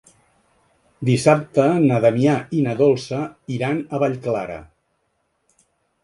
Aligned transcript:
Dissabte 1.09 1.65
na 1.83 1.99
Damià 2.05 2.37
i 2.59 2.63
na 2.67 2.73
Dolça 2.79 3.19
iran 3.57 3.83
a 3.83 4.01
Vallclara. 4.05 4.57